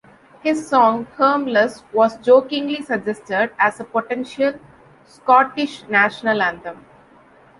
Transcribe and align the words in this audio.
His 0.41 0.67
song 0.67 1.05
"Hermless" 1.17 1.83
was 1.93 2.17
jokingly 2.17 2.81
suggested 2.81 3.51
as 3.59 3.79
a 3.79 3.83
potential 3.83 4.53
Scottish 5.05 5.87
national 5.89 6.41
anthem. 6.41 6.83